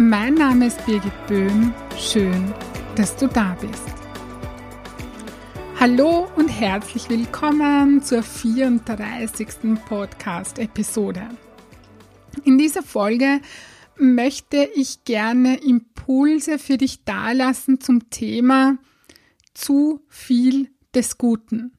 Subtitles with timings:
[0.00, 1.74] Mein Name ist Birgit Böhm.
[1.98, 2.54] Schön,
[2.94, 3.82] dass du da bist.
[5.80, 9.48] Hallo und herzlich willkommen zur 34.
[9.88, 11.28] Podcast-Episode.
[12.44, 13.40] In dieser Folge
[13.96, 18.78] möchte ich gerne Impulse für dich dalassen zum Thema
[19.52, 21.72] zu viel des Guten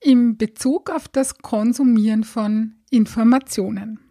[0.00, 4.07] im Bezug auf das Konsumieren von Informationen.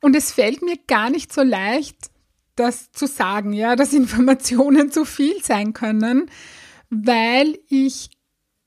[0.00, 2.10] Und es fällt mir gar nicht so leicht,
[2.56, 6.30] das zu sagen, ja, dass Informationen zu viel sein können,
[6.90, 8.10] weil ich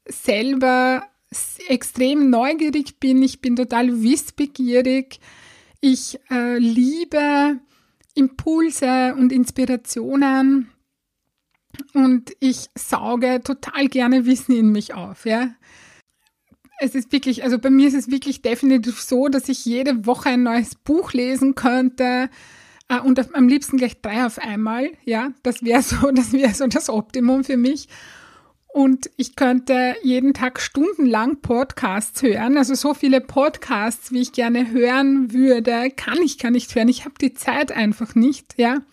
[0.08, 1.04] selber
[1.68, 5.20] extrem neugierig bin, ich bin total wissbegierig,
[5.82, 7.60] ich äh, liebe
[8.16, 10.70] Impulse und Inspirationen.
[11.94, 15.52] Und ich sauge total gerne Wissen in mich auf, ja
[16.80, 20.30] es ist wirklich, also bei mir ist es wirklich definitiv so, dass ich jede Woche
[20.30, 22.30] ein neues Buch lesen könnte
[22.88, 24.92] äh, und am liebsten gleich drei auf einmal.
[25.04, 27.88] Ja, das wäre so, das wäre so das Optimum für mich.
[28.68, 32.58] Und ich könnte jeden Tag stundenlang Podcasts hören.
[32.58, 36.88] Also so viele Podcasts, wie ich gerne hören würde, kann ich gar nicht hören.
[36.88, 38.84] Ich habe die Zeit einfach nicht, ja.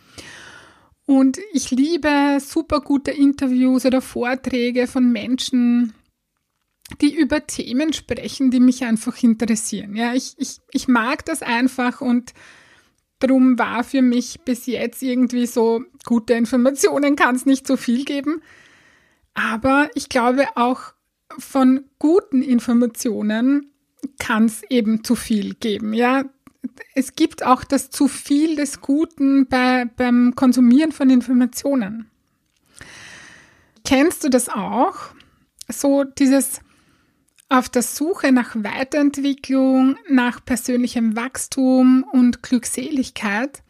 [1.04, 5.92] Und ich liebe super gute Interviews oder Vorträge von Menschen,
[7.00, 9.96] die über Themen sprechen, die mich einfach interessieren.
[9.96, 12.32] Ja, ich, ich, ich mag das einfach und
[13.18, 18.04] darum war für mich bis jetzt irgendwie so, gute Informationen kann es nicht so viel
[18.04, 18.42] geben.
[19.34, 20.94] Aber ich glaube auch
[21.38, 23.72] von guten Informationen
[24.18, 25.94] kann es eben zu viel geben.
[25.94, 26.24] Ja,
[26.94, 32.10] es gibt auch das zu viel des Guten bei, beim Konsumieren von Informationen.
[33.84, 34.96] Kennst du das auch?
[35.68, 36.60] So dieses
[37.48, 43.62] auf der Suche nach Weiterentwicklung, nach persönlichem Wachstum und Glückseligkeit,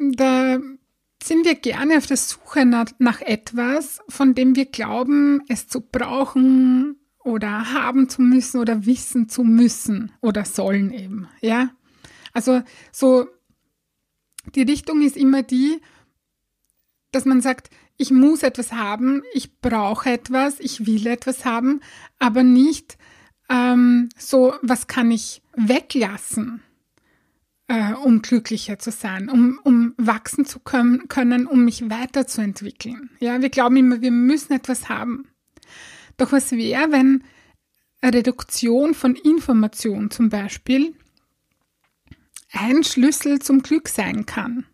[0.00, 0.58] da
[1.22, 6.96] sind wir gerne auf der Suche nach, etwas, von dem wir glauben, es zu brauchen
[7.18, 11.70] oder haben zu müssen oder wissen zu müssen oder sollen eben, ja.
[12.32, 13.26] Also so
[14.54, 15.80] die Richtung ist immer die,
[17.10, 21.80] dass man sagt, ich muss etwas haben, ich brauche etwas, ich will etwas haben,
[22.18, 22.98] aber nicht
[23.48, 26.62] ähm, so, was kann ich weglassen,
[27.68, 33.10] äh, um glücklicher zu sein, um, um wachsen zu können, können, um mich weiterzuentwickeln.
[33.20, 35.28] Ja, wir glauben immer, wir müssen etwas haben.
[36.16, 37.24] Doch was wäre, wenn
[38.04, 40.94] Reduktion von Information zum Beispiel
[42.52, 44.66] ein Schlüssel zum Glück sein kann?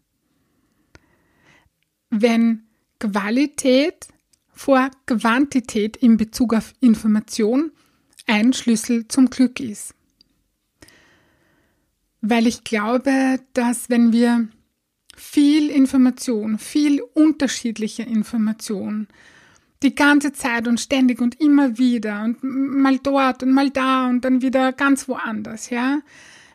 [2.11, 2.69] Wenn
[3.03, 4.07] Qualität
[4.53, 7.73] vor Quantität in Bezug auf Information
[8.27, 9.95] ein Schlüssel zum Glück ist.
[12.21, 14.47] Weil ich glaube, dass wenn wir
[15.17, 19.09] viel Information, viel unterschiedliche Information,
[19.83, 24.25] die ganze Zeit und ständig und immer wieder und mal dort und mal da und
[24.25, 26.03] dann wieder ganz woanders, ja.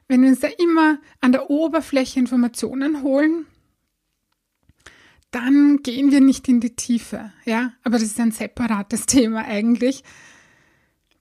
[0.08, 3.46] Wenn wir uns da immer an der Oberfläche Informationen holen,
[5.38, 7.74] dann gehen wir nicht in die Tiefe, ja.
[7.84, 10.04] Aber das ist ein separates Thema eigentlich,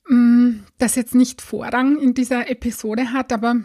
[0.09, 3.56] mm, das jetzt nicht Vorrang in dieser Episode hat, aber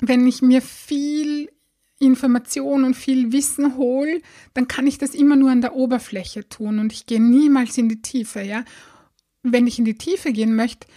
[0.00, 1.50] wenn ich mir viel
[1.98, 4.20] Information und viel Wissen hole,
[4.52, 7.88] dann kann ich das immer nur an der Oberfläche tun und ich gehe niemals in
[7.88, 8.64] die Tiefe, ja.
[9.42, 10.88] Wenn ich in die Tiefe gehen möchte,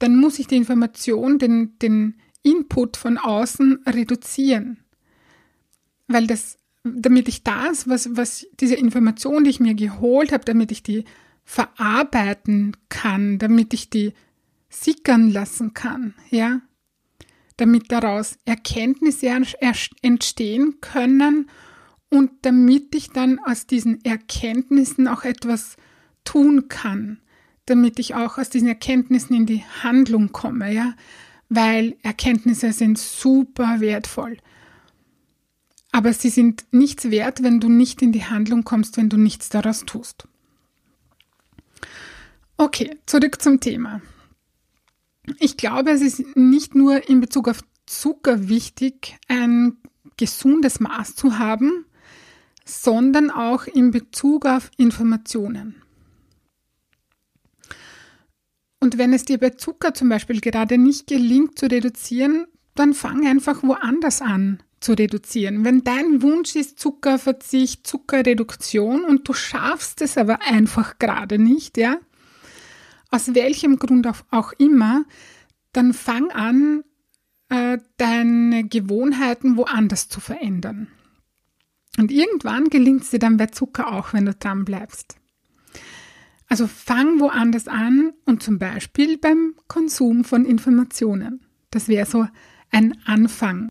[0.00, 4.78] dann muss ich die Information, den, den Input von außen reduzieren.
[6.08, 10.72] Weil das damit ich das, was, was diese Information, die ich mir geholt habe, damit
[10.72, 11.04] ich die
[11.44, 14.12] verarbeiten kann, damit ich die
[14.68, 16.60] sickern lassen kann, ja,
[17.56, 19.28] damit daraus Erkenntnisse
[20.02, 21.50] entstehen können
[22.08, 25.76] und damit ich dann aus diesen Erkenntnissen auch etwas
[26.24, 27.20] tun kann,
[27.66, 30.94] damit ich auch aus diesen Erkenntnissen in die Handlung komme, ja,
[31.48, 34.38] weil Erkenntnisse sind super wertvoll.
[35.92, 39.50] Aber sie sind nichts wert, wenn du nicht in die Handlung kommst, wenn du nichts
[39.50, 40.26] daraus tust.
[42.56, 44.00] Okay, zurück zum Thema.
[45.38, 49.76] Ich glaube, es ist nicht nur in Bezug auf Zucker wichtig, ein
[50.16, 51.84] gesundes Maß zu haben,
[52.64, 55.82] sondern auch in Bezug auf Informationen.
[58.80, 63.26] Und wenn es dir bei Zucker zum Beispiel gerade nicht gelingt zu reduzieren, dann fang
[63.26, 65.64] einfach woanders an zu reduzieren.
[65.64, 71.98] Wenn dein Wunsch ist Zuckerverzicht, Zuckerreduktion und du schaffst es aber einfach gerade nicht, ja,
[73.10, 75.04] aus welchem Grund auch immer,
[75.72, 76.82] dann fang an,
[77.48, 80.88] äh, deine Gewohnheiten woanders zu verändern.
[81.98, 85.16] Und irgendwann gelingt es dir dann bei Zucker auch, wenn du dran bleibst.
[86.48, 91.44] Also fang woanders an und zum Beispiel beim Konsum von Informationen.
[91.70, 92.26] Das wäre so
[92.70, 93.68] ein Anfang.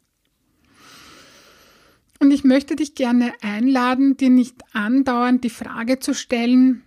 [2.21, 6.83] Und ich möchte dich gerne einladen, dir nicht andauernd die Frage zu stellen,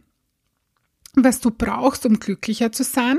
[1.15, 3.19] was du brauchst, um glücklicher zu sein,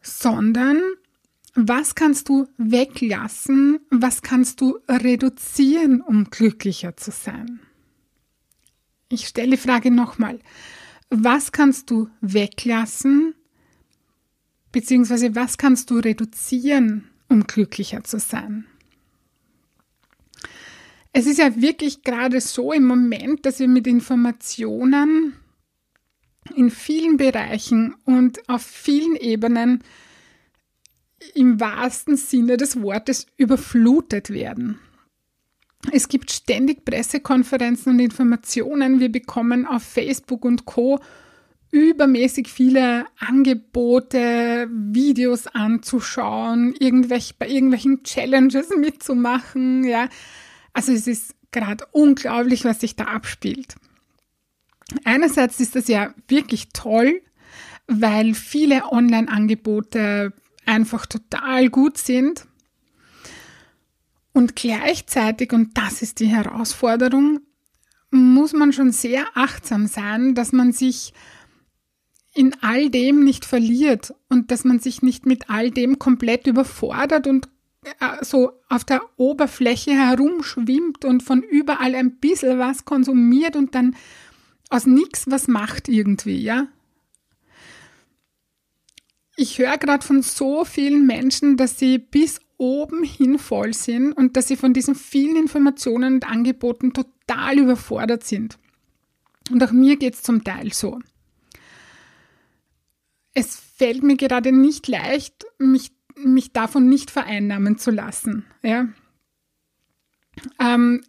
[0.00, 0.80] sondern
[1.54, 7.60] was kannst du weglassen, was kannst du reduzieren, um glücklicher zu sein.
[9.10, 10.40] Ich stelle die Frage nochmal,
[11.10, 13.34] was kannst du weglassen,
[14.72, 18.64] beziehungsweise was kannst du reduzieren, um glücklicher zu sein?
[21.16, 25.34] Es ist ja wirklich gerade so im Moment, dass wir mit Informationen
[26.56, 29.84] in vielen Bereichen und auf vielen Ebenen
[31.36, 34.80] im wahrsten Sinne des Wortes überflutet werden.
[35.92, 38.98] Es gibt ständig Pressekonferenzen und Informationen.
[38.98, 40.98] Wir bekommen auf Facebook und Co
[41.70, 49.84] übermäßig viele Angebote, Videos anzuschauen, irgendwelch, bei irgendwelchen Challenges mitzumachen.
[49.84, 50.08] Ja,
[50.74, 53.76] also es ist gerade unglaublich, was sich da abspielt.
[55.04, 57.22] Einerseits ist das ja wirklich toll,
[57.86, 60.32] weil viele Online-Angebote
[60.66, 62.46] einfach total gut sind
[64.32, 67.40] und gleichzeitig, und das ist die Herausforderung,
[68.10, 71.14] muss man schon sehr achtsam sein, dass man sich
[72.34, 77.26] in all dem nicht verliert und dass man sich nicht mit all dem komplett überfordert
[77.28, 77.48] und
[78.22, 83.96] so auf der Oberfläche herumschwimmt und von überall ein bisschen was konsumiert und dann
[84.70, 86.68] aus nichts was macht irgendwie, ja.
[89.36, 94.36] Ich höre gerade von so vielen Menschen, dass sie bis oben hin voll sind und
[94.36, 98.58] dass sie von diesen vielen Informationen und Angeboten total überfordert sind.
[99.50, 101.00] Und auch mir geht es zum Teil so.
[103.34, 108.44] Es fällt mir gerade nicht leicht, mich, mich davon nicht vereinnahmen zu lassen.
[108.62, 108.88] Ja?
[110.60, 111.02] Ähm,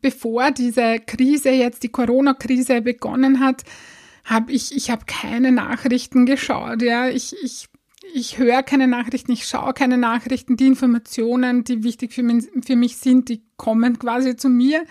[0.00, 3.64] bevor diese Krise jetzt, die Corona-Krise begonnen hat,
[4.24, 6.82] habe ich, ich habe keine Nachrichten geschaut.
[6.82, 7.68] Ja, ich, ich
[8.14, 10.56] ich höre keine Nachrichten, ich schaue keine Nachrichten.
[10.56, 14.84] Die Informationen, die wichtig für mich, für mich sind, die kommen quasi zu mir.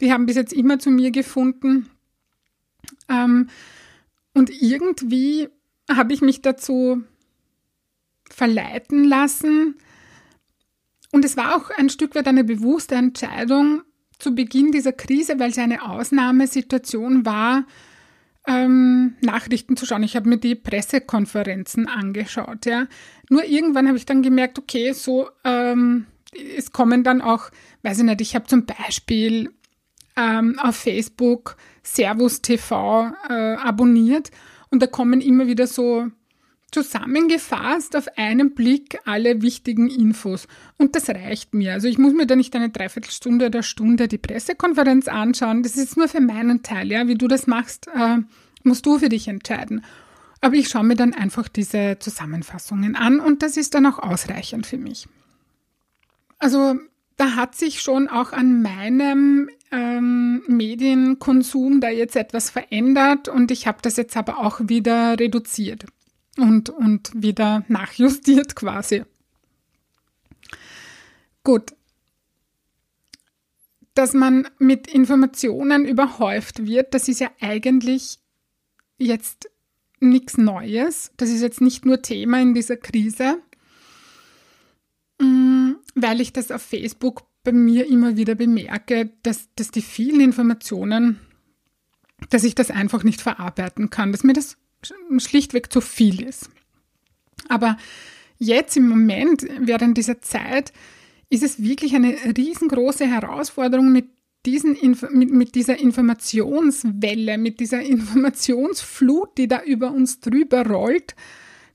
[0.00, 1.88] Die haben bis jetzt immer zu mir gefunden.
[3.08, 3.48] Ähm,
[4.34, 5.48] und irgendwie
[5.90, 7.02] habe ich mich dazu
[8.38, 9.74] verleiten lassen.
[11.10, 13.82] Und es war auch ein Stück weit eine bewusste Entscheidung
[14.18, 17.66] zu Beginn dieser Krise, weil es eine Ausnahmesituation war,
[18.46, 20.04] ähm, Nachrichten zu schauen.
[20.04, 22.64] Ich habe mir die Pressekonferenzen angeschaut.
[22.64, 22.86] Ja.
[23.28, 26.06] Nur irgendwann habe ich dann gemerkt, okay, so ähm,
[26.56, 27.50] es kommen dann auch,
[27.82, 29.50] weiß ich nicht, ich habe zum Beispiel
[30.16, 34.30] ähm, auf Facebook Servus TV äh, abonniert
[34.70, 36.08] und da kommen immer wieder so
[36.70, 40.46] zusammengefasst auf einen Blick alle wichtigen Infos.
[40.76, 41.72] Und das reicht mir.
[41.72, 45.62] Also ich muss mir da nicht eine Dreiviertelstunde oder Stunde die Pressekonferenz anschauen.
[45.62, 46.90] Das ist nur für meinen Teil.
[46.90, 48.18] Ja, wie du das machst, äh,
[48.64, 49.84] musst du für dich entscheiden.
[50.40, 54.66] Aber ich schaue mir dann einfach diese Zusammenfassungen an und das ist dann auch ausreichend
[54.66, 55.08] für mich.
[56.38, 56.76] Also
[57.16, 63.66] da hat sich schon auch an meinem ähm, Medienkonsum da jetzt etwas verändert und ich
[63.66, 65.86] habe das jetzt aber auch wieder reduziert
[66.38, 69.04] und, und wieder nachjustiert quasi.
[71.44, 71.74] Gut.
[73.94, 78.18] Dass man mit Informationen überhäuft wird, das ist ja eigentlich
[78.98, 79.50] jetzt
[80.00, 81.10] nichts Neues.
[81.16, 83.42] Das ist jetzt nicht nur Thema in dieser Krise,
[85.20, 90.20] mm, weil ich das auf Facebook bei mir immer wieder bemerke, dass, dass die vielen
[90.20, 91.18] Informationen,
[92.30, 94.58] dass ich das einfach nicht verarbeiten kann, dass mir das
[95.18, 96.50] schlichtweg zu viel ist.
[97.48, 97.76] Aber
[98.38, 100.72] jetzt im Moment, während dieser Zeit,
[101.30, 104.06] ist es wirklich eine riesengroße Herausforderung, mit,
[104.46, 104.76] diesen,
[105.12, 111.14] mit, mit dieser Informationswelle, mit dieser Informationsflut, die da über uns drüber rollt,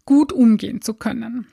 [0.06, 1.48] gut umgehen zu können.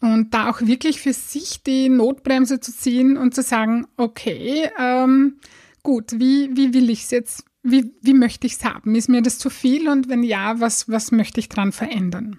[0.00, 5.38] Und da auch wirklich für sich die Notbremse zu ziehen und zu sagen, okay, ähm,
[5.82, 8.94] gut, wie, wie will ich es jetzt, wie, wie möchte ich es haben?
[8.94, 9.88] Ist mir das zu viel?
[9.88, 12.38] Und wenn ja, was, was möchte ich dran verändern?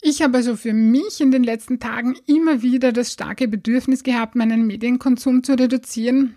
[0.00, 4.34] Ich habe also für mich in den letzten Tagen immer wieder das starke Bedürfnis gehabt,
[4.34, 6.34] meinen Medienkonsum zu reduzieren.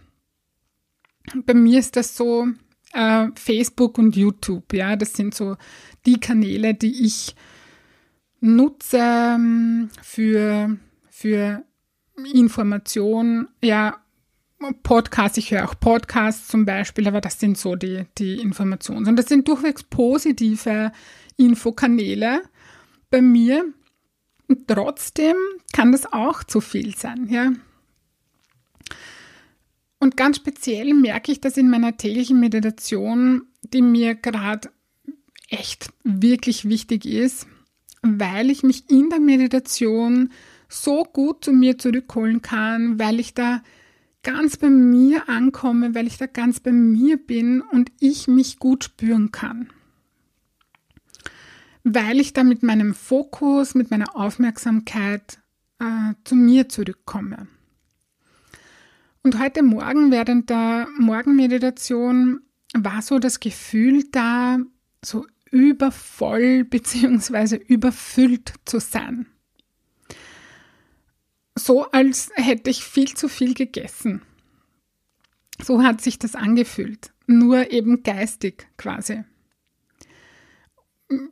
[1.33, 2.47] Bei mir ist das so
[2.93, 5.57] äh, Facebook und YouTube, ja, das sind so
[6.05, 7.35] die Kanäle, die ich
[8.39, 10.77] nutze ähm, für,
[11.09, 11.63] für
[12.33, 14.04] Information, ja,
[14.83, 19.07] Podcasts, ich höre auch Podcasts zum Beispiel, aber das sind so die, die Informationen.
[19.07, 20.91] Und das sind durchwegs positive
[21.37, 22.41] Infokanäle
[23.09, 23.65] bei mir.
[24.47, 25.35] Und trotzdem
[25.73, 27.51] kann das auch zu viel sein, ja.
[29.99, 34.69] Und ganz speziell merke ich das in meiner täglichen Meditation, die mir gerade
[35.49, 37.47] echt wirklich wichtig ist,
[38.01, 40.31] weil ich mich in der Meditation
[40.69, 43.61] so gut zu mir zurückholen kann, weil ich da
[44.25, 48.83] ganz bei mir ankomme, weil ich da ganz bei mir bin und ich mich gut
[48.83, 49.69] spüren kann.
[51.83, 55.37] Weil ich da mit meinem Fokus, mit meiner Aufmerksamkeit
[55.79, 57.47] äh, zu mir zurückkomme.
[59.21, 62.41] Und heute Morgen während der Morgenmeditation
[62.73, 64.57] war so das Gefühl da,
[65.03, 67.57] so übervoll bzw.
[67.57, 69.27] überfüllt zu sein.
[71.57, 74.21] So als hätte ich viel zu viel gegessen.
[75.61, 79.23] So hat sich das angefühlt, nur eben geistig quasi.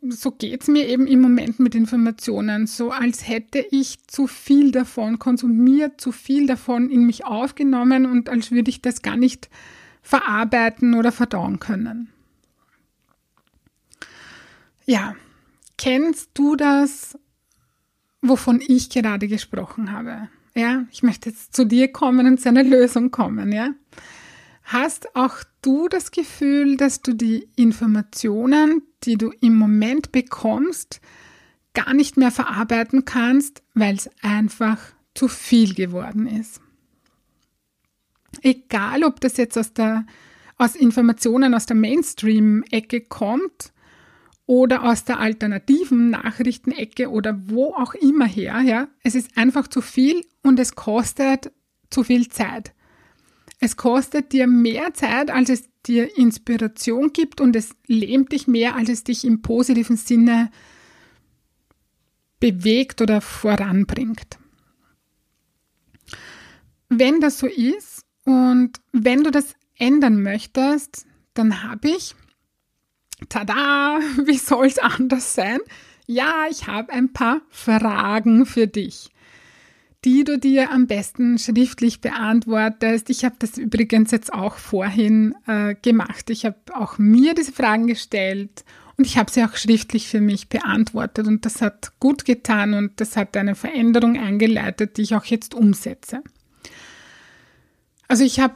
[0.08, 4.72] So geht es mir eben im Moment mit Informationen, so als hätte ich zu viel
[4.72, 9.50] davon konsumiert, zu viel davon in mich aufgenommen und als würde ich das gar nicht
[10.03, 12.10] verarbeiten oder verdauen können.
[14.86, 15.15] Ja,
[15.77, 17.18] kennst du das,
[18.24, 20.30] wovon ich gerade gesprochen habe?
[20.56, 23.70] Ja, ich möchte jetzt zu dir kommen und zu einer Lösung kommen, ja?
[24.63, 31.01] Hast auch du das Gefühl, dass du die Informationen, die du im Moment bekommst,
[31.74, 34.80] gar nicht mehr verarbeiten kannst, weil es einfach
[35.13, 36.62] zu viel geworden ist?
[38.42, 40.06] Egal, ob das jetzt aus der
[40.58, 43.74] aus Informationen aus der Mainstream-Ecke kommt
[44.46, 48.88] oder aus der alternativen Nachrichtenecke oder wo auch immer her, ja.
[49.04, 51.52] Es ist einfach zu viel und es kostet
[51.90, 52.74] zu viel Zeit.
[53.60, 58.76] Es kostet dir mehr Zeit, als es dir Inspiration gibt und es lähmt dich mehr,
[58.76, 60.52] als es dich im positiven Sinne
[62.40, 64.38] bewegt oder voranbringt.
[66.90, 72.16] Wenn das so ist und wenn du das ändern möchtest, dann habe ich
[73.30, 75.60] Tada, wie soll es anders sein?
[76.06, 79.10] Ja, ich habe ein paar Fragen für dich,
[80.03, 83.10] die du dir am besten schriftlich beantwortest.
[83.10, 86.30] Ich habe das übrigens jetzt auch vorhin äh, gemacht.
[86.30, 88.65] Ich habe auch mir diese Fragen gestellt
[88.98, 93.00] und ich habe sie auch schriftlich für mich beantwortet und das hat gut getan und
[93.00, 96.22] das hat eine Veränderung eingeleitet, die ich auch jetzt umsetze.
[98.08, 98.56] Also ich habe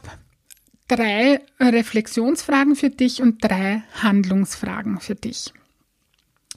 [0.87, 5.53] drei Reflexionsfragen für dich und drei Handlungsfragen für dich.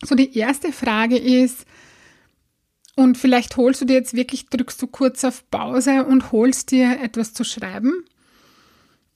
[0.03, 1.67] So, die erste Frage ist,
[2.97, 7.01] und vielleicht holst du dir jetzt wirklich, drückst du kurz auf Pause und holst dir
[7.01, 8.05] etwas zu schreiben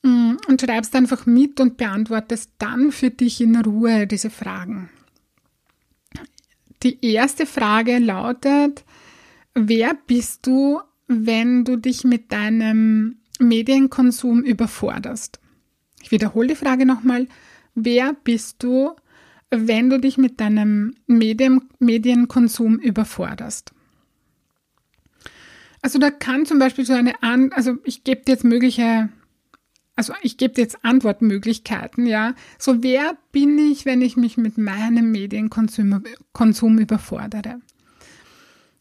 [0.02, 4.90] mm, und schreibst einfach mit und beantwortest dann für dich in Ruhe diese Fragen.
[6.82, 8.84] Die erste Frage lautet,
[9.54, 15.40] wer bist du, wenn du dich mit deinem Medienkonsum überforderst.
[16.02, 17.26] Ich wiederhole die Frage nochmal.
[17.74, 18.92] Wer bist du,
[19.50, 23.72] wenn du dich mit deinem Medien Medienkonsum überforderst?
[25.82, 29.10] Also da kann zum Beispiel so eine, An also ich gebe dir jetzt mögliche,
[29.96, 32.34] also ich gebe dir jetzt Antwortmöglichkeiten, ja.
[32.58, 37.60] So wer bin ich, wenn ich mich mit meinem Medienkonsum Konsum überfordere?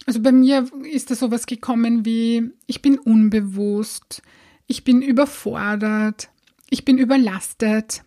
[0.06, 4.22] Also bei mir ist da sowas gekommen wie, ich bin unbewusst,
[4.68, 6.30] ich bin überfordert,
[6.70, 8.04] ich bin überlastet,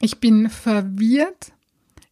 [0.00, 1.52] ich bin verwirrt,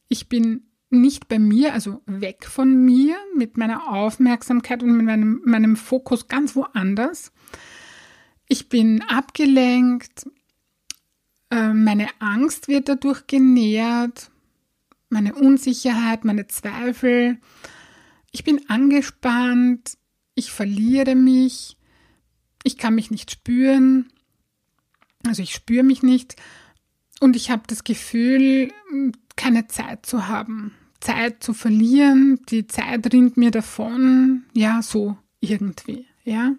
[0.08, 5.42] ich bin nicht bei mir, also weg von mir, mit meiner Aufmerksamkeit und mit meinem,
[5.44, 7.32] meinem Fokus ganz woanders.
[8.48, 10.26] Ich bin abgelenkt,
[11.50, 14.30] äh, meine Angst wird dadurch genährt,
[15.08, 17.38] meine Unsicherheit, meine Zweifel.
[18.30, 19.96] Ich bin angespannt,
[20.34, 21.76] ich verliere mich,
[22.64, 24.10] ich kann mich nicht spüren,
[25.24, 26.34] also ich spüre mich nicht
[27.20, 28.72] und ich habe das Gefühl,
[29.36, 30.74] keine Zeit zu haben.
[31.00, 36.54] Zeit zu verlieren, die Zeit rinnt mir davon, ja, so irgendwie, ja.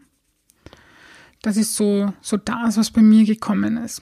[1.42, 4.02] Das ist so, so das, was bei mir gekommen ist.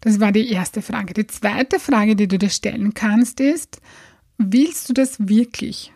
[0.00, 1.14] Das war die erste Frage.
[1.14, 3.80] Die zweite Frage, die du dir stellen kannst, ist,
[4.36, 5.92] willst du das wirklich?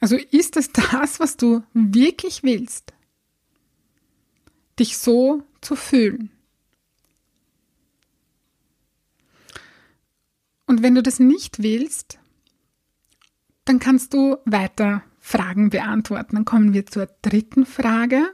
[0.00, 2.94] Also ist das das, was du wirklich willst?
[4.78, 6.30] Dich so zu fühlen.
[10.66, 12.18] Und wenn du das nicht willst,
[13.64, 16.36] dann kannst du weiter Fragen beantworten.
[16.36, 18.30] Dann kommen wir zur dritten Frage.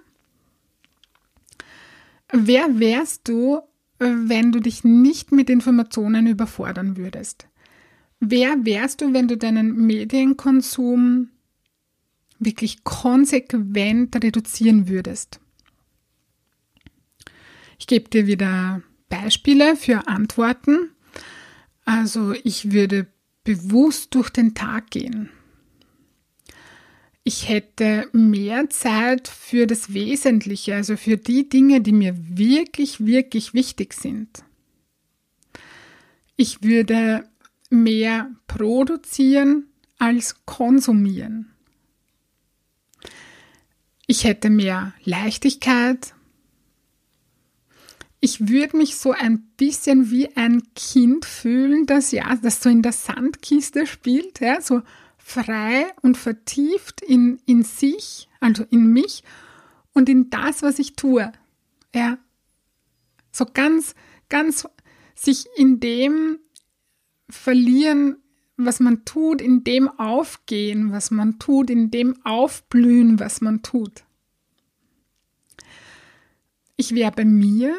[2.33, 3.61] Wer wärst du,
[3.99, 7.49] wenn du dich nicht mit Informationen überfordern würdest?
[8.21, 11.31] Wer wärst du, wenn du deinen Medienkonsum
[12.39, 15.41] wirklich konsequent reduzieren würdest?
[17.79, 20.91] Ich gebe dir wieder Beispiele für Antworten.
[21.85, 23.07] Also ich würde
[23.45, 25.31] bewusst durch den Tag gehen.
[27.23, 33.55] Ich hätte mehr Zeit für das Wesentliche, also für die Dinge, die mir wirklich, wirklich
[33.55, 34.45] wichtig sind.
[36.37, 37.29] Ich würde
[37.71, 41.55] mehr produzieren als konsumieren.
[44.07, 46.15] Ich hätte mehr Leichtigkeit,
[48.25, 52.81] ich würde mich so ein bisschen wie ein Kind fühlen, das ja, das so in
[52.81, 54.81] der Sandkiste spielt, ja, so
[55.19, 59.25] frei und vertieft in, in sich, also in mich
[59.93, 61.33] und in das, was ich tue.
[61.95, 62.17] Ja,
[63.31, 63.95] so ganz,
[64.31, 64.67] ganz
[65.15, 66.39] sich in dem
[67.29, 68.17] verlieren,
[68.57, 74.05] was man tut, in dem aufgehen, was man tut, in dem aufblühen, was man tut.
[76.79, 77.77] Ich wäre bei mir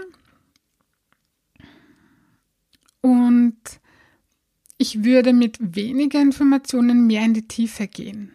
[3.06, 3.60] und
[4.80, 8.32] ich würde mit weniger Informationen mehr in die Tiefe gehen.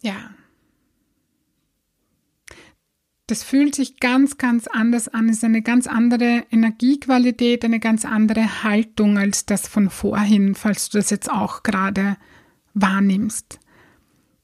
[0.00, 0.30] Ja.
[3.26, 5.28] Das fühlt sich ganz, ganz anders an.
[5.28, 10.88] Es ist eine ganz andere Energiequalität, eine ganz andere Haltung als das von vorhin, falls
[10.88, 12.16] du das jetzt auch gerade
[12.72, 13.60] wahrnimmst.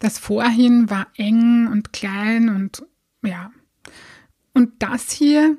[0.01, 2.85] Das vorhin war eng und klein und
[3.23, 3.51] ja.
[4.53, 5.57] Und das hier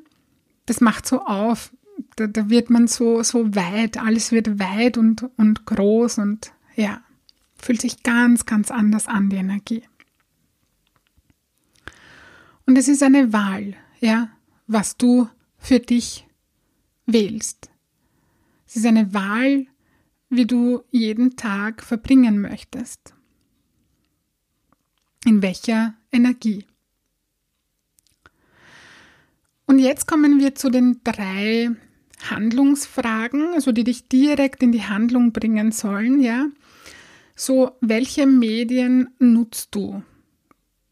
[0.69, 1.75] das macht so auf.
[2.15, 7.03] Da, da wird man so, so weit, alles wird weit und, und groß und ja,
[7.57, 9.83] fühlt sich ganz, ganz anders an, die Energie.
[12.65, 14.29] Und es ist eine Wahl, ja,
[14.67, 15.27] was du
[15.57, 16.27] für dich
[17.07, 17.69] wählst.
[18.67, 19.65] Es ist eine Wahl,
[20.29, 23.15] wie du jeden Tag verbringen möchtest.
[25.25, 26.65] In welcher Energie.
[29.69, 31.69] Und jetzt kommen wir zu den drei
[32.27, 36.47] Handlungsfragen, also die dich direkt in die Handlung bringen sollen, ja.
[37.35, 40.01] So, welche Medien nutzt du?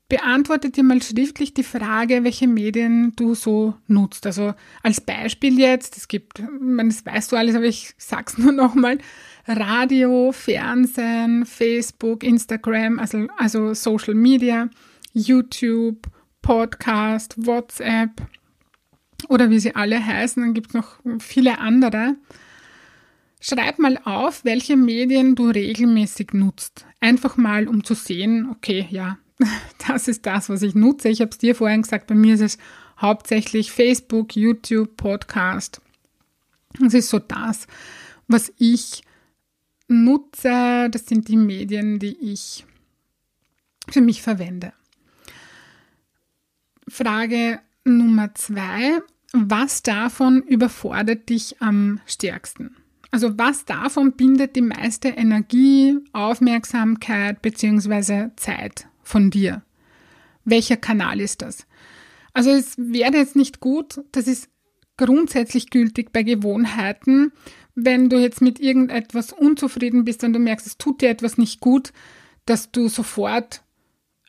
[0.10, 4.28] Beantworte dir mal schriftlich die Frage, welche Medien du so nutzt.
[4.28, 9.00] Also als Beispiel jetzt, es gibt, das weißt du alles, aber ich sag's nur nochmal,
[9.48, 14.70] Radio, Fernsehen, Facebook, Instagram, also, also Social Media,
[15.14, 16.08] YouTube,
[16.44, 18.12] Podcast, WhatsApp,
[19.30, 22.16] oder wie sie alle heißen, dann gibt es noch viele andere.
[23.40, 26.86] Schreib mal auf, welche Medien du regelmäßig nutzt.
[27.00, 29.18] Einfach mal, um zu sehen, okay, ja,
[29.88, 31.10] das ist das, was ich nutze.
[31.10, 32.58] Ich habe es dir vorhin gesagt, bei mir ist es
[33.00, 35.82] hauptsächlich Facebook, YouTube, Podcast.
[36.80, 37.68] Das ist so das,
[38.28, 39.04] was ich
[39.88, 40.90] nutze.
[40.90, 42.66] Das sind die Medien, die ich
[43.90, 44.74] für mich verwende.
[46.88, 49.02] Frage Nummer zwei,
[49.46, 52.76] was davon überfordert dich am stärksten?
[53.12, 58.30] Also was davon bindet die meiste Energie, Aufmerksamkeit bzw.
[58.36, 59.64] Zeit von dir?
[60.44, 61.68] Welcher Kanal ist das?
[62.34, 64.50] Also es wäre jetzt nicht gut, das ist
[64.98, 67.32] grundsätzlich gültig bei Gewohnheiten,
[67.76, 71.60] wenn du jetzt mit irgendetwas unzufrieden bist und du merkst, es tut dir etwas nicht
[71.60, 71.94] gut,
[72.46, 73.62] dass du sofort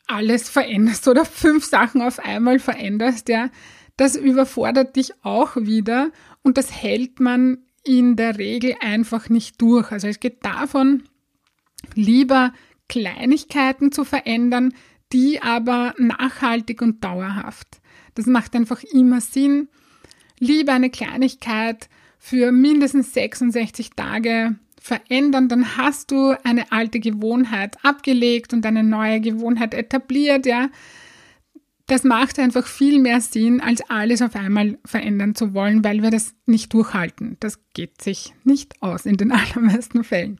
[0.07, 3.49] alles veränderst oder fünf Sachen auf einmal veränderst, ja,
[3.99, 9.91] das überfordert dich auch wieder und das hält man in der Regel einfach nicht durch.
[9.91, 11.03] Also es geht davon,
[11.95, 12.53] lieber
[12.87, 14.73] Kleinigkeiten zu verändern,
[15.11, 17.81] die aber nachhaltig und dauerhaft.
[18.15, 19.67] Das macht einfach immer Sinn.
[20.39, 28.53] Lieber eine Kleinigkeit für mindestens 66 Tage verändern, dann hast du eine alte Gewohnheit abgelegt
[28.53, 30.69] und eine neue Gewohnheit etabliert, ja.
[31.89, 36.11] Das macht einfach viel mehr Sinn, als alles auf einmal verändern zu wollen, weil wir
[36.11, 37.35] das nicht durchhalten.
[37.39, 40.39] Das geht sich nicht aus in den allermeisten Fällen.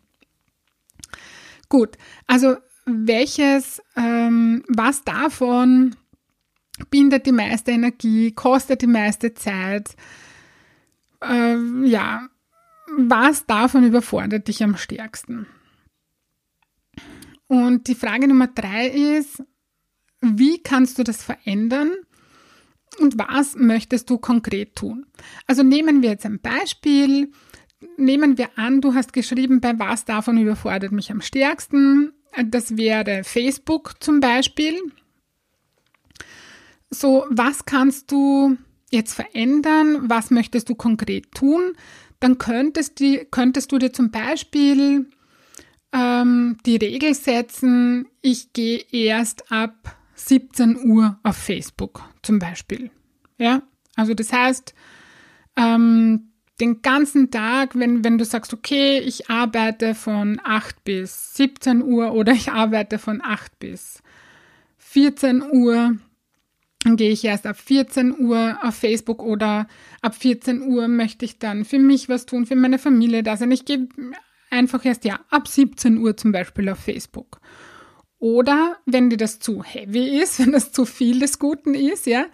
[1.68, 5.96] Gut, also welches, ähm, was davon
[6.92, 9.96] bindet die meiste Energie, kostet die meiste Zeit,
[11.24, 12.30] äh, ja,
[12.96, 15.48] was davon überfordert dich am stärksten?
[17.48, 19.42] Und die Frage Nummer drei ist,
[20.22, 21.92] wie kannst du das verändern
[23.00, 25.06] und was möchtest du konkret tun?
[25.48, 27.32] Also nehmen wir jetzt ein Beispiel.
[27.98, 32.12] Nehmen wir an, du hast geschrieben, bei was davon überfordert mich am stärksten.
[32.46, 34.78] Das wäre Facebook zum Beispiel.
[36.90, 38.58] So, was kannst du
[38.92, 40.10] jetzt verändern?
[40.10, 41.74] Was möchtest du konkret tun?
[42.20, 45.06] Dann könntest, die, könntest du dir zum Beispiel
[45.94, 52.92] ähm, die Regel setzen, ich gehe erst ab 17 Uhr auf Facebook zum Beispiel.
[53.38, 53.62] Ja,
[53.96, 54.74] also das heißt,
[55.56, 56.30] ähm,
[56.60, 62.14] den ganzen Tag, wenn, wenn du sagst, okay, ich arbeite von 8 bis 17 Uhr
[62.14, 64.04] oder ich arbeite von 8 bis
[64.78, 65.98] 14 Uhr,
[66.84, 69.68] dann gehe ich erst ab 14 Uhr auf Facebook oder
[70.02, 73.52] ab 14 Uhr möchte ich dann für mich was tun, für meine Familie da sein.
[73.52, 73.88] Ich gehe
[74.50, 77.40] einfach erst ja ab 17 Uhr zum Beispiel auf Facebook.
[78.20, 82.26] Oder wenn dir das zu heavy ist, wenn das zu viel des Guten ist, ja,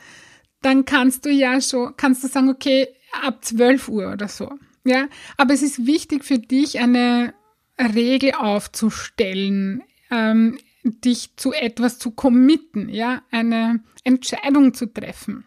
[0.61, 2.87] dann kannst du ja schon, kannst du sagen, okay,
[3.23, 4.51] ab 12 Uhr oder so.
[4.83, 7.33] Ja, aber es ist wichtig für dich, eine
[7.79, 15.45] Regel aufzustellen, ähm, dich zu etwas zu committen, ja, eine Entscheidung zu treffen,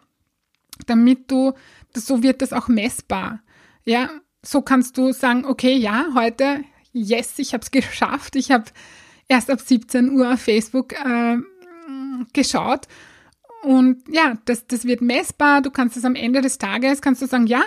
[0.86, 1.52] damit du,
[1.94, 3.42] so wird das auch messbar.
[3.84, 4.10] Ja,
[4.42, 8.64] so kannst du sagen, okay, ja, heute, yes, ich habe es geschafft, ich habe
[9.28, 11.36] erst ab 17 Uhr auf Facebook äh,
[12.32, 12.88] geschaut.
[13.62, 15.62] Und ja, das, das wird messbar.
[15.62, 17.62] Du kannst es am Ende des Tages, kannst du sagen, ja,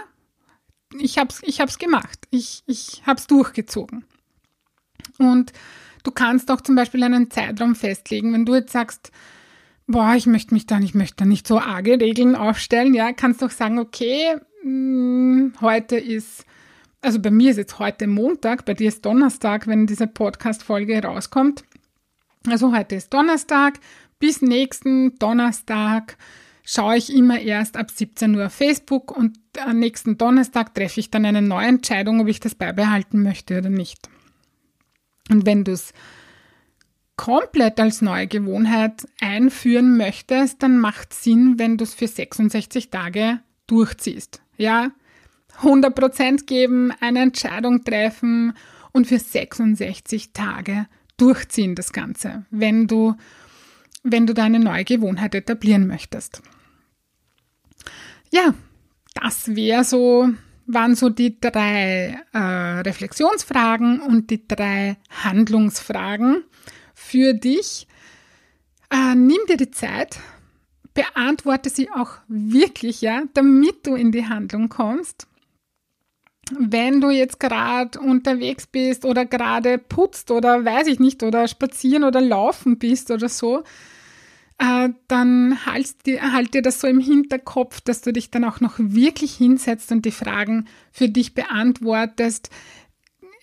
[1.00, 2.28] ich habe es ich hab's gemacht.
[2.32, 4.06] Ich, ich habe es durchgezogen.
[5.18, 5.54] Und
[6.04, 8.34] du kannst auch zum Beispiel einen Zeitraum festlegen.
[8.34, 9.12] Wenn du jetzt sagst,
[9.88, 13.42] boah, ich möchte mich da, ich möchte da nicht so arge Regeln aufstellen, ja, kannst
[13.42, 16.46] du auch sagen, okay, mh, hm, heute ist
[17.02, 21.64] also bei mir ist jetzt heute Montag, bei dir ist Donnerstag, wenn diese Podcast-Folge rauskommt.
[22.48, 23.80] Also heute ist Donnerstag,
[24.20, 26.18] bis nächsten Donnerstag
[26.64, 31.12] schaue ich immer erst ab 17 Uhr auf Facebook und am nächsten Donnerstag treffe ich
[31.12, 34.10] dann eine neue Entscheidung, ob ich das beibehalten möchte oder nicht.
[35.30, 35.94] Und wenn du es
[37.16, 42.90] komplett als neue Gewohnheit einführen möchtest, dann macht es Sinn, wenn du es für 66
[42.90, 44.42] Tage durchziehst.
[44.58, 44.92] Ja,
[45.62, 48.54] 100% geben, eine Entscheidung treffen
[48.92, 53.16] und für 66 Tage durchziehen das Ganze, wenn du,
[54.04, 56.42] wenn du deine neue Gewohnheit etablieren möchtest.
[58.32, 58.54] Ja,
[59.14, 60.30] das wäre so,
[60.66, 66.44] waren so die drei äh, Reflexionsfragen und die drei Handlungsfragen
[66.96, 67.88] für dich.
[68.90, 70.20] Äh, nimm dir die Zeit,
[70.94, 75.28] beantworte sie auch wirklich, ja, damit du in die Handlung kommst
[76.58, 82.04] wenn du jetzt gerade unterwegs bist oder gerade putzt oder weiß ich nicht, oder spazieren
[82.04, 83.64] oder laufen bist oder so,
[84.62, 88.60] äh, dann halt dir, halt dir das so im Hinterkopf, dass du dich dann auch
[88.60, 92.50] noch wirklich hinsetzt und die Fragen für dich beantwortest.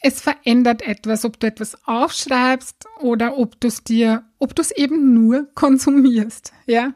[0.01, 4.71] Es verändert etwas, ob du etwas aufschreibst oder ob du es dir, ob du es
[4.71, 6.94] eben nur konsumierst, ja?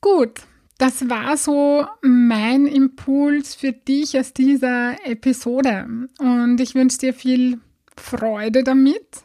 [0.00, 0.46] Gut,
[0.78, 6.08] das war so mein Impuls für dich aus dieser Episode.
[6.18, 7.60] Und ich wünsche dir viel
[7.96, 9.24] Freude damit,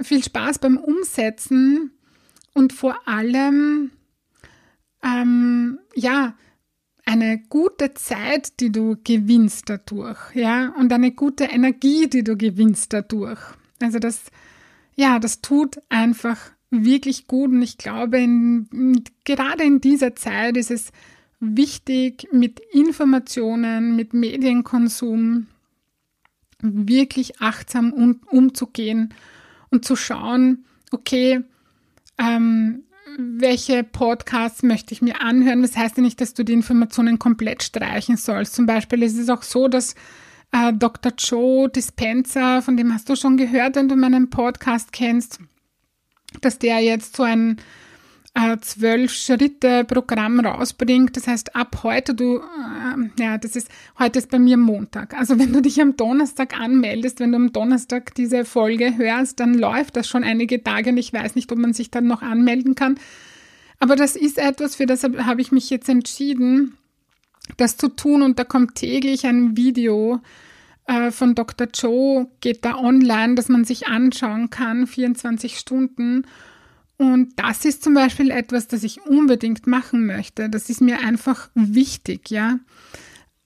[0.00, 1.92] viel Spaß beim Umsetzen
[2.54, 3.92] und vor allem,
[5.02, 6.34] ähm, ja,
[7.04, 12.92] eine gute Zeit, die du gewinnst dadurch, ja, und eine gute Energie, die du gewinnst
[12.92, 13.40] dadurch.
[13.80, 14.22] Also das,
[14.94, 20.70] ja, das tut einfach wirklich gut und ich glaube, in, gerade in dieser Zeit ist
[20.70, 20.90] es
[21.38, 25.48] wichtig, mit Informationen, mit Medienkonsum
[26.62, 29.12] wirklich achtsam um, umzugehen
[29.70, 31.40] und zu schauen, okay,
[32.18, 32.84] ähm,
[33.18, 35.62] welche Podcasts möchte ich mir anhören.
[35.62, 38.54] Das heißt ja nicht, dass du die Informationen komplett streichen sollst.
[38.54, 39.94] Zum Beispiel ist es auch so, dass
[40.52, 41.12] äh, Dr.
[41.18, 45.40] Joe Dispenza, von dem hast du schon gehört, wenn du meinen Podcast kennst,
[46.40, 47.58] dass der jetzt so ein
[48.34, 51.16] Zwölf-Schritte-Programm rausbringt.
[51.16, 53.68] Das heißt, ab heute du, äh, ja, das ist,
[53.98, 55.14] heute ist bei mir Montag.
[55.18, 59.52] Also wenn du dich am Donnerstag anmeldest, wenn du am Donnerstag diese Folge hörst, dann
[59.54, 62.74] läuft das schon einige Tage und ich weiß nicht, ob man sich dann noch anmelden
[62.74, 62.98] kann.
[63.78, 66.78] Aber das ist etwas, für das habe ich mich jetzt entschieden,
[67.58, 70.20] das zu tun und da kommt täglich ein Video äh,
[71.10, 71.68] von Dr.
[71.72, 76.26] Joe, geht da online, dass man sich anschauen kann, 24 Stunden.
[76.98, 80.48] Und das ist zum Beispiel etwas, das ich unbedingt machen möchte.
[80.48, 82.58] Das ist mir einfach wichtig, ja.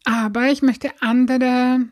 [0.04, 1.86] Aber ich möchte andere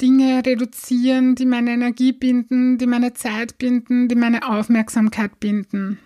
[0.00, 5.98] Dinge reduzieren, die meine Energie binden, die meine Zeit binden, die meine Aufmerksamkeit binden.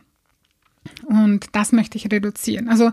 [1.04, 2.68] Und das möchte ich reduzieren.
[2.68, 2.90] Also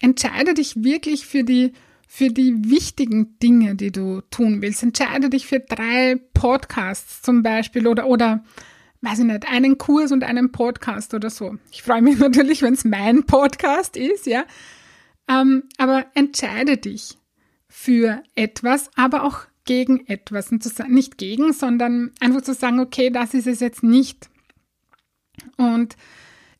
[0.00, 1.72] entscheide dich wirklich für die,
[2.08, 4.82] für die wichtigen Dinge, die du tun willst.
[4.82, 8.44] Entscheide dich für drei Podcasts zum Beispiel oder, oder
[9.00, 11.56] weiß ich nicht, einen Kurs und einen Podcast oder so.
[11.70, 14.44] Ich freue mich natürlich, wenn es mein Podcast ist, ja.
[15.28, 17.18] Ähm, aber entscheide dich
[17.68, 20.52] für etwas, aber auch gegen etwas.
[20.52, 24.28] Und zu nicht gegen, sondern einfach zu sagen, okay, das ist es jetzt nicht.
[25.56, 25.96] Und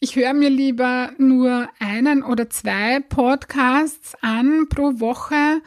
[0.00, 5.62] ich höre mir lieber nur einen oder zwei Podcasts an pro Woche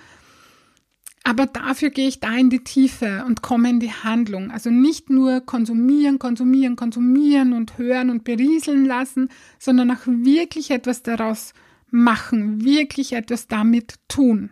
[1.28, 4.50] aber dafür gehe ich da in die Tiefe und komme in die Handlung.
[4.50, 9.28] Also nicht nur konsumieren, konsumieren, konsumieren und hören und berieseln lassen,
[9.60, 11.54] sondern auch wirklich etwas daraus
[11.92, 14.52] machen, wirklich etwas damit tun.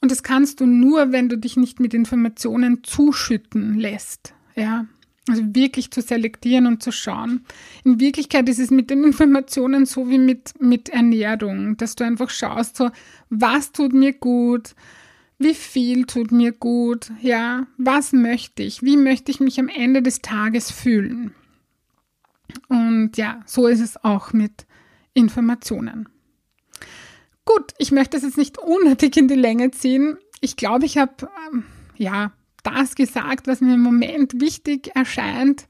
[0.00, 4.32] Und das kannst du nur, wenn du dich nicht mit Informationen zuschütten lässt.
[4.54, 4.86] Ja,
[5.28, 7.44] also wirklich zu selektieren und zu schauen.
[7.84, 12.30] In Wirklichkeit ist es mit den Informationen so wie mit, mit Ernährung, dass du einfach
[12.30, 12.90] schaust, so,
[13.30, 14.74] was tut mir gut,
[15.38, 17.10] wie viel tut mir gut?
[17.20, 18.82] Ja, was möchte ich?
[18.82, 21.34] Wie möchte ich mich am Ende des Tages fühlen?
[22.68, 24.66] Und ja, so ist es auch mit
[25.14, 26.08] Informationen.
[27.44, 30.16] Gut, ich möchte es jetzt nicht unnötig in die Länge ziehen.
[30.40, 31.64] Ich glaube, ich habe ähm,
[31.96, 32.32] ja
[32.62, 35.68] das gesagt, was mir im Moment wichtig erscheint.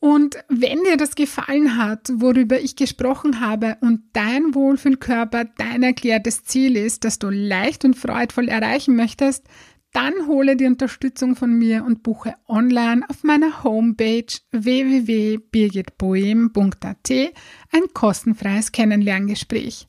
[0.00, 6.44] Und wenn dir das gefallen hat, worüber ich gesprochen habe und dein Wohlfühlkörper dein erklärtes
[6.44, 9.44] Ziel ist, das du leicht und freudvoll erreichen möchtest,
[9.92, 18.70] dann hole die Unterstützung von mir und buche online auf meiner Homepage www.birgitboehm.at ein kostenfreies
[18.70, 19.88] Kennenlerngespräch.